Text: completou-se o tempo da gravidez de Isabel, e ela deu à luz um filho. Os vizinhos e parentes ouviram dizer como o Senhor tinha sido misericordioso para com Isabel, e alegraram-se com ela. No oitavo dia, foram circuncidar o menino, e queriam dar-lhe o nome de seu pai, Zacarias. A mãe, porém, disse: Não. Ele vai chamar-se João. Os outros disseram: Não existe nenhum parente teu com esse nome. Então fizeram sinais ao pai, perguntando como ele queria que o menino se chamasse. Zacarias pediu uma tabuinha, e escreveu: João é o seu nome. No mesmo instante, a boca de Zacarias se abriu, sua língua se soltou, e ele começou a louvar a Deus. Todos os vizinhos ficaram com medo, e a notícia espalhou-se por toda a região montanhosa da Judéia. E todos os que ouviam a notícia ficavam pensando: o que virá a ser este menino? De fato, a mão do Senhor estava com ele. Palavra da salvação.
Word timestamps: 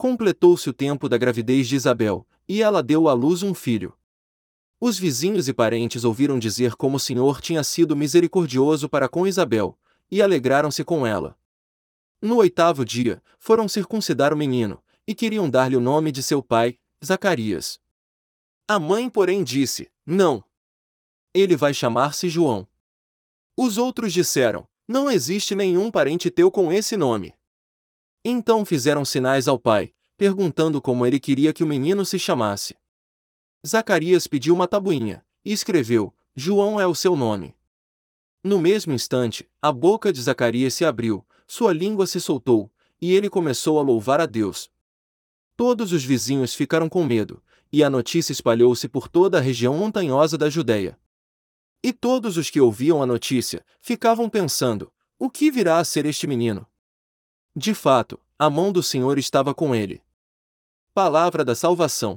completou-se 0.00 0.66
o 0.66 0.72
tempo 0.72 1.10
da 1.10 1.18
gravidez 1.18 1.68
de 1.68 1.76
Isabel, 1.76 2.26
e 2.48 2.62
ela 2.62 2.82
deu 2.82 3.06
à 3.06 3.12
luz 3.12 3.42
um 3.42 3.52
filho. 3.52 3.94
Os 4.80 4.98
vizinhos 4.98 5.46
e 5.46 5.52
parentes 5.52 6.04
ouviram 6.04 6.38
dizer 6.38 6.74
como 6.74 6.96
o 6.96 6.98
Senhor 6.98 7.42
tinha 7.42 7.62
sido 7.62 7.94
misericordioso 7.94 8.88
para 8.88 9.10
com 9.10 9.26
Isabel, 9.26 9.78
e 10.10 10.22
alegraram-se 10.22 10.82
com 10.84 11.06
ela. 11.06 11.36
No 12.18 12.36
oitavo 12.36 12.82
dia, 12.82 13.22
foram 13.38 13.68
circuncidar 13.68 14.32
o 14.32 14.36
menino, 14.38 14.82
e 15.06 15.14
queriam 15.14 15.50
dar-lhe 15.50 15.76
o 15.76 15.80
nome 15.82 16.10
de 16.10 16.22
seu 16.22 16.42
pai, 16.42 16.78
Zacarias. 17.04 17.78
A 18.66 18.78
mãe, 18.78 19.10
porém, 19.10 19.44
disse: 19.44 19.90
Não. 20.06 20.42
Ele 21.34 21.56
vai 21.56 21.74
chamar-se 21.74 22.26
João. 22.30 22.66
Os 23.54 23.76
outros 23.76 24.14
disseram: 24.14 24.66
Não 24.88 25.10
existe 25.10 25.54
nenhum 25.54 25.90
parente 25.90 26.30
teu 26.30 26.50
com 26.50 26.72
esse 26.72 26.96
nome. 26.96 27.34
Então 28.24 28.64
fizeram 28.64 29.04
sinais 29.04 29.48
ao 29.48 29.58
pai, 29.58 29.94
perguntando 30.16 30.80
como 30.82 31.06
ele 31.06 31.18
queria 31.18 31.52
que 31.52 31.64
o 31.64 31.66
menino 31.66 32.04
se 32.04 32.18
chamasse. 32.18 32.76
Zacarias 33.66 34.26
pediu 34.26 34.54
uma 34.54 34.68
tabuinha, 34.68 35.24
e 35.44 35.52
escreveu: 35.52 36.14
João 36.36 36.80
é 36.80 36.86
o 36.86 36.94
seu 36.94 37.16
nome. 37.16 37.54
No 38.44 38.58
mesmo 38.58 38.92
instante, 38.92 39.48
a 39.60 39.72
boca 39.72 40.12
de 40.12 40.20
Zacarias 40.20 40.74
se 40.74 40.84
abriu, 40.84 41.26
sua 41.46 41.72
língua 41.72 42.06
se 42.06 42.20
soltou, 42.20 42.70
e 43.00 43.14
ele 43.14 43.30
começou 43.30 43.78
a 43.78 43.82
louvar 43.82 44.20
a 44.20 44.26
Deus. 44.26 44.70
Todos 45.56 45.92
os 45.92 46.04
vizinhos 46.04 46.54
ficaram 46.54 46.88
com 46.88 47.04
medo, 47.04 47.42
e 47.72 47.84
a 47.84 47.90
notícia 47.90 48.32
espalhou-se 48.32 48.88
por 48.88 49.08
toda 49.08 49.38
a 49.38 49.40
região 49.40 49.76
montanhosa 49.76 50.36
da 50.36 50.48
Judéia. 50.48 50.98
E 51.82 51.92
todos 51.92 52.36
os 52.36 52.50
que 52.50 52.60
ouviam 52.60 53.02
a 53.02 53.06
notícia 53.06 53.64
ficavam 53.80 54.28
pensando: 54.28 54.92
o 55.18 55.30
que 55.30 55.50
virá 55.50 55.78
a 55.78 55.84
ser 55.84 56.06
este 56.06 56.26
menino? 56.26 56.66
De 57.54 57.74
fato, 57.74 58.18
a 58.38 58.48
mão 58.48 58.70
do 58.70 58.80
Senhor 58.80 59.18
estava 59.18 59.52
com 59.52 59.74
ele. 59.74 60.00
Palavra 60.94 61.44
da 61.44 61.54
salvação. 61.54 62.16